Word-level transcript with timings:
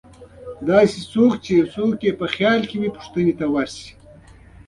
داسې 0.69 0.97
څوک 1.13 1.31
چې 1.45 1.55
څوک 1.73 1.93
یې 2.07 2.11
په 2.19 2.25
خیال 2.33 2.59
کې 2.69 2.75
وې 2.79 2.89
او 2.91 2.95
پوښتنې 2.95 3.33
ته 3.39 3.45
ورشي. 3.53 3.89